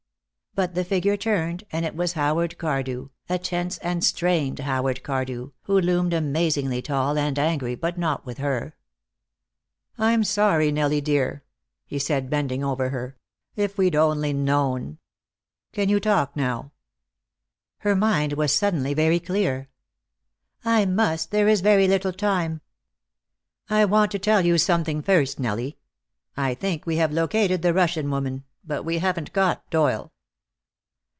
[0.53, 5.51] But the figure turned, and it was Howard Cardew, a tense and strained Howard Cardew,
[5.61, 8.75] who loomed amazingly tall and angry, but not with her.
[9.97, 11.45] "I'm sorry, Nellie dear,"
[11.85, 13.15] he said, bending over her.
[13.55, 14.97] "If we'd only known
[15.71, 16.73] can you talk now?"
[17.77, 19.69] Her mind was suddenly very clear.
[20.65, 21.31] "I must.
[21.31, 22.59] There is very little time."
[23.69, 25.77] "I want to tell you something first, Nellie.
[26.35, 30.11] I think we have located the Russian woman, but we haven't got Doyle."